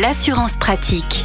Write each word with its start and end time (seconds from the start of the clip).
L'assurance 0.00 0.56
pratique. 0.56 1.24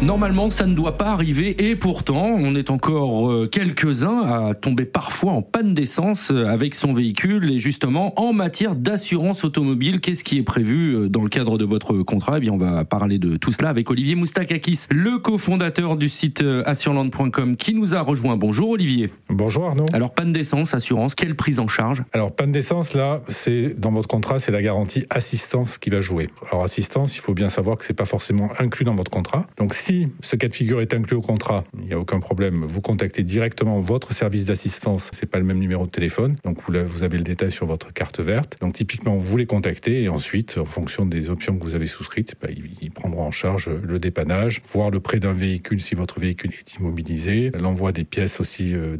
Normalement, 0.00 0.48
ça 0.48 0.64
ne 0.64 0.74
doit 0.74 0.96
pas 0.96 1.08
arriver 1.08 1.68
et 1.68 1.76
pourtant, 1.76 2.28
on 2.38 2.54
est 2.54 2.70
encore 2.70 3.30
euh, 3.30 3.46
quelques-uns 3.46 4.22
à 4.22 4.54
tomber 4.54 4.86
parfois 4.86 5.32
en 5.32 5.42
panne 5.42 5.74
d'essence 5.74 6.30
euh, 6.30 6.46
avec 6.46 6.74
son 6.74 6.94
véhicule 6.94 7.50
et 7.50 7.58
justement 7.58 8.18
en 8.18 8.32
matière 8.32 8.74
d'assurance 8.74 9.44
automobile, 9.44 10.00
qu'est-ce 10.00 10.24
qui 10.24 10.38
est 10.38 10.42
prévu 10.42 10.94
euh, 10.94 11.08
dans 11.10 11.22
le 11.22 11.28
cadre 11.28 11.58
de 11.58 11.66
votre 11.66 11.98
contrat? 11.98 12.38
Eh 12.38 12.40
bien, 12.40 12.52
on 12.52 12.56
va 12.56 12.86
parler 12.86 13.18
de 13.18 13.36
tout 13.36 13.52
cela 13.52 13.68
avec 13.68 13.90
Olivier 13.90 14.14
Moustakakis, 14.14 14.86
le 14.90 15.18
cofondateur 15.18 15.98
du 15.98 16.08
site 16.08 16.42
assureland.com 16.64 17.58
qui 17.58 17.74
nous 17.74 17.94
a 17.94 18.00
rejoint. 18.00 18.38
Bonjour 18.38 18.70
Olivier. 18.70 19.10
Bonjour 19.32 19.66
Arnaud. 19.66 19.86
Alors, 19.92 20.12
panne 20.12 20.32
d'essence, 20.32 20.74
assurance, 20.74 21.14
quelle 21.14 21.36
prise 21.36 21.60
en 21.60 21.68
charge? 21.68 22.02
Alors, 22.12 22.34
panne 22.34 22.50
d'essence, 22.50 22.94
là, 22.94 23.22
c'est 23.28 23.78
dans 23.78 23.92
votre 23.92 24.08
contrat, 24.08 24.40
c'est 24.40 24.50
la 24.50 24.60
garantie 24.60 25.04
assistance 25.08 25.78
qui 25.78 25.88
va 25.88 26.00
jouer. 26.00 26.26
Alors, 26.50 26.64
assistance, 26.64 27.16
il 27.16 27.20
faut 27.20 27.32
bien 27.32 27.48
savoir 27.48 27.78
que 27.78 27.84
c'est 27.84 27.94
pas 27.94 28.06
forcément 28.06 28.50
inclus 28.58 28.84
dans 28.84 28.96
votre 28.96 29.10
contrat. 29.10 29.46
Donc, 29.56 29.74
si 29.74 30.08
ce 30.20 30.34
cas 30.34 30.48
de 30.48 30.54
figure 30.54 30.80
est 30.80 30.94
inclus 30.94 31.16
au 31.16 31.20
contrat, 31.20 31.62
il 31.78 31.86
n'y 31.86 31.92
a 31.92 31.98
aucun 31.98 32.18
problème. 32.18 32.64
Vous 32.64 32.80
contactez 32.80 33.22
directement 33.22 33.78
votre 33.80 34.12
service 34.12 34.46
d'assistance. 34.46 35.10
C'est 35.12 35.30
pas 35.30 35.38
le 35.38 35.44
même 35.44 35.58
numéro 35.58 35.86
de 35.86 35.90
téléphone. 35.90 36.34
Donc, 36.44 36.58
vous 36.68 37.02
avez 37.04 37.16
le 37.16 37.24
détail 37.24 37.52
sur 37.52 37.66
votre 37.66 37.92
carte 37.92 38.18
verte. 38.18 38.56
Donc, 38.60 38.74
typiquement, 38.74 39.16
vous 39.16 39.36
les 39.36 39.46
contactez 39.46 40.02
et 40.02 40.08
ensuite, 40.08 40.58
en 40.58 40.64
fonction 40.64 41.06
des 41.06 41.30
options 41.30 41.56
que 41.56 41.62
vous 41.62 41.76
avez 41.76 41.86
souscrites, 41.86 42.34
bah, 42.42 42.48
ils 42.82 42.90
prendront 42.90 43.26
en 43.26 43.30
charge 43.30 43.70
le 43.70 44.00
dépannage, 44.00 44.62
voire 44.72 44.90
le 44.90 44.98
prêt 44.98 45.20
d'un 45.20 45.32
véhicule 45.32 45.80
si 45.80 45.94
votre 45.94 46.18
véhicule 46.18 46.50
est 46.58 46.74
immobilisé, 46.74 47.52
l'envoi 47.56 47.92
des 47.92 48.04
pièces 48.04 48.40
aussi 48.40 48.74
euh, 48.74 48.96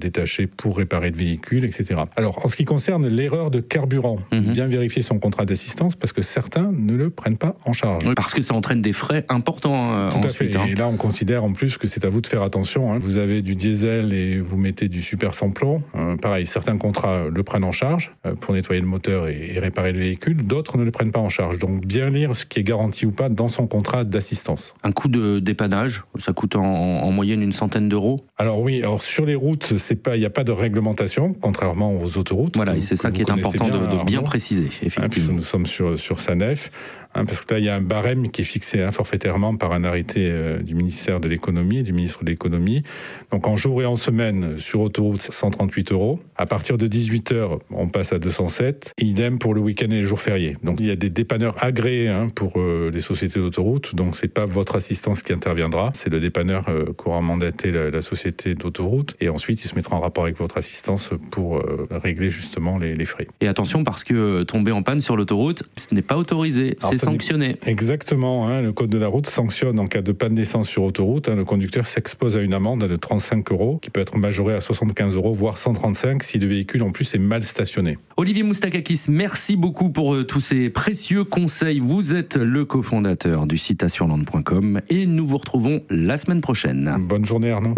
pour 0.57 0.77
réparer 0.77 1.11
le 1.11 1.17
véhicule, 1.17 1.65
etc. 1.65 2.01
Alors, 2.17 2.45
en 2.45 2.49
ce 2.49 2.57
qui 2.57 2.65
concerne 2.65 3.07
l'erreur 3.09 3.51
de 3.51 3.61
carburant, 3.61 4.19
mhm. 4.33 4.53
bien 4.53 4.67
vérifier 4.67 5.03
son 5.03 5.19
contrat 5.19 5.45
d'assistance 5.45 5.97
parce 5.97 6.13
que 6.13 6.23
certains 6.23 6.71
ne 6.73 6.95
le 6.95 7.11
prennent 7.11 7.39
pas 7.39 7.57
en 7.65 7.73
charge. 7.73 8.05
parce 8.15 8.35
que 8.35 8.43
ça 8.43 8.55
entraîne 8.55 8.83
des 8.83 8.93
frais 8.93 9.25
importants 9.29 9.93
euh, 9.93 10.11
Tout 10.11 10.19
ensuite. 10.19 10.57
À 10.57 10.67
fait. 10.67 10.81
Hein 10.81 10.89
on 10.91 10.97
considère 10.97 11.45
en 11.45 11.53
plus 11.53 11.79
que 11.79 11.87
c'est 11.87 12.05
à 12.05 12.09
vous 12.09 12.21
de 12.21 12.27
faire 12.27 12.43
attention. 12.43 12.93
Hein. 12.93 12.99
Vous 12.99 13.17
avez 13.17 13.43
du 13.43 13.55
diesel 13.55 14.13
et 14.13 14.39
vous 14.39 14.57
mettez 14.57 14.89
du 14.89 15.03
super 15.03 15.35
samplon. 15.35 15.83
Euh, 15.97 16.17
pareil, 16.17 16.47
certains 16.47 16.77
contrats 16.77 17.27
le 17.29 17.43
prennent 17.43 17.65
en 17.65 17.73
charge 17.73 18.15
euh, 18.27 18.35
pour 18.35 18.55
nettoyer 18.55 18.81
le 18.81 18.87
moteur 18.87 19.29
et, 19.29 19.59
réparer 19.59 19.93
le 19.93 19.99
véhicule. 19.99 20.37
D'autres 20.47 20.79
ne 20.79 20.85
le 20.85 20.91
prennent 20.91 21.13
pas 21.13 21.21
en 21.21 21.29
charge. 21.29 21.59
Donc 21.59 21.85
bien 21.85 22.11
lire 22.11 22.35
ce 22.35 22.45
qui 22.45 22.61
est 22.61 22.63
garanti 22.63 23.07
ou 23.07 23.11
pas 23.11 23.29
dans 23.29 23.49
son 23.49 23.67
contrat 23.67 24.05
d'assistance. 24.05 24.75
Un 24.83 24.93
coût 24.93 25.09
de 25.09 25.39
dépannage, 25.39 26.05
ça 26.19 26.33
coûte 26.33 26.57
en, 26.57 27.11
moyenne 27.11 27.43
une 27.43 27.53
centaine 27.53 27.89
d'euros 27.89 28.21
Alors 28.39 28.61
oui, 28.61 28.83
alors 28.83 29.03
sur 29.03 29.27
les 29.27 29.35
routes, 29.35 29.77
c'est 29.79 29.97
pas, 29.97 30.10
il 30.17 30.21
n'y 30.21 30.27
a 30.27 30.31
pas 30.31 30.45
de 30.45 30.53
réglementation, 30.53 31.35
contrairement 31.35 31.99
aux 32.01 32.19
autoroutes. 32.19 32.57
Voilà, 32.57 32.77
et 32.77 32.81
c'est 32.81 32.97
ça 32.97 33.11
qui 33.11 33.23
est 33.23 33.31
important 33.31 33.69
de, 33.69 34.05
bien 34.05 34.23
préciser, 34.23 34.69
hein, 34.71 34.87
effectivement. 34.87 35.35
nous 35.35 35.43
sommes 35.43 35.67
sur, 35.67 35.99
sur 35.99 36.21
SANEF. 36.21 36.71
Hein, 37.15 37.25
parce 37.25 37.45
que 37.45 37.55
là, 37.55 37.59
il 37.59 37.65
y 37.65 37.69
a 37.69 37.75
un 37.75 37.81
barème 37.81 38.31
qui 38.31 38.43
est 38.43 38.45
fixé 38.45 38.83
hein, 38.83 38.93
forfaitairement 38.93 39.57
par 39.57 39.73
un 39.73 39.83
arrêté 39.83 40.29
euh, 40.31 40.59
du 40.59 40.77
ministère 40.77 41.19
de 41.19 41.29
l'économie, 41.29 41.83
du 41.83 41.93
ministre 41.93 42.25
de 42.25 42.31
l'économie. 42.31 42.85
Donc 43.33 43.49
en 43.49 43.57
jour 43.57 43.83
et 43.83 43.87
en 43.87 43.97
semaine, 43.97 44.59
sur 44.59 44.81
autoroute, 44.81 45.23
138 45.23 45.91
euros. 45.91 46.21
À 46.37 46.47
partir 46.47 46.79
de 46.79 46.87
18 46.87 47.33
heures, 47.33 47.59
on 47.71 47.89
passe 47.89 48.13
à 48.13 48.21
207. 48.21 48.95
idem 48.99 49.39
pour 49.39 49.55
le 49.55 49.61
week-end 49.61 49.87
et 49.87 49.97
les 49.97 50.05
jours 50.05 50.21
fériés. 50.21 50.57
Donc 50.63 50.79
il 50.79 50.87
y 50.87 50.91
a 50.91 50.97
des 50.97 51.11
dépanneurs 51.11 51.57
agréés 51.63 52.09
hein, 52.09 52.29
pour 52.33 52.53
euh, 52.57 52.91
les 52.93 53.01
sociétés 53.01 53.41
d'autoroute. 53.41 53.97
Donc 53.97 54.17
c'est 54.17 54.29
pas 54.29 54.47
votre 54.47 54.77
assistance 54.77 55.23
qui 55.23 55.33
interviendra, 55.33 55.91
c'est 55.95 56.11
le 56.11 56.21
dépanneur 56.21 56.69
euh, 56.69 56.93
qu'aura 56.97 57.21
mandaté 57.21 57.73
la, 57.73 57.91
la 57.91 58.01
société 58.03 58.55
d'autoroute. 58.55 59.17
Et 59.21 59.29
ensuite, 59.29 59.65
il 59.65 59.69
se 59.69 59.75
mettra 59.75 59.97
en 59.97 60.01
rapport 60.01 60.25
avec 60.25 60.39
votre 60.39 60.59
assistance 60.59 61.11
pour 61.33 61.63
régler 61.91 62.31
justement 62.31 62.79
les, 62.79 62.95
les, 62.95 63.05
frais. 63.05 63.27
Et 63.41 63.49
attention 63.49 63.85
parce 63.85 64.05
que 64.05 64.43
tomber 64.43 64.73
en 64.73 64.83
panne 64.83 65.01
sur 65.01 65.17
l'autoroute, 65.17 65.65
ce 65.77 65.95
n'est 65.95 66.03
pas 66.03 66.17
autorisé 66.17 66.77
sanctionné. 67.01 67.57
Exactement. 67.67 68.49
Hein, 68.49 68.63
le 68.63 68.73
code 68.73 68.91
de 68.91 68.99
la 68.99 69.09
route 69.09 69.29
sanctionne 69.29 69.79
en 69.79 69.87
cas 69.87 70.03
de 70.03 70.13
panne 70.13 70.35
d'essence 70.35 70.69
sur 70.69 70.85
autoroute. 70.85 71.29
Hein, 71.29 71.37
le 71.37 71.45
conducteur 71.45 71.87
s'expose 71.87 72.37
à 72.37 72.41
une 72.41 72.55
amende 72.55 72.85
de 72.85 72.97
35 72.97 73.51
euros 73.53 73.79
qui 73.83 73.91
peut 73.91 74.01
être 74.01 74.17
majorée 74.17 74.55
à 74.55 74.61
75 74.61 75.15
euros, 75.15 75.35
voire 75.35 75.59
135 75.59 76.23
si 76.23 76.39
le 76.39 76.47
véhicule 76.47 76.83
en 76.83 76.91
plus 76.91 77.15
est 77.15 77.19
mal 77.19 77.43
stationné. 77.45 77.99
Olivier 78.17 78.43
Moustakakis, 78.43 79.03
merci 79.09 79.57
beaucoup 79.57 79.91
pour 79.91 80.15
euh, 80.15 80.25
tous 80.25 80.41
ces 80.41 80.71
précieux 80.71 81.25
conseils. 81.25 81.81
Vous 81.81 82.15
êtes 82.15 82.37
le 82.37 82.65
cofondateur 82.65 83.47
du 83.47 83.59
site 83.59 83.83
assureland.com 83.83 84.81
et 84.89 85.07
nous 85.07 85.27
vous 85.27 85.39
retrouvons 85.39 85.83
la 85.91 86.17
semaine 86.17 86.41
prochaine. 86.41 86.97
Bonne 87.01 87.25
journée 87.25 87.51
Arnaud. 87.51 87.75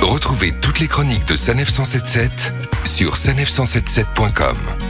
Retrouvez 0.00 0.52
toutes 0.60 0.80
les 0.80 0.86
chroniques 0.86 1.26
de 1.26 1.36
Sanef 1.36 1.68
177 1.68 2.52
sur 2.84 3.14
sanef177.com. 3.14 4.83